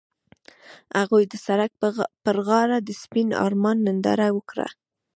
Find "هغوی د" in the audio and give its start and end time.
0.99-1.33